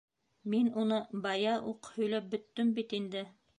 [0.53, 0.97] —Мин уны
[1.27, 3.27] бая уҡ һөйләп бөттөм бит инде.